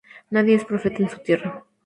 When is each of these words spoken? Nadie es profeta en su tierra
Nadie 0.31 0.55
es 0.55 0.65
profeta 0.65 1.03
en 1.03 1.09
su 1.11 1.19
tierra 1.21 1.63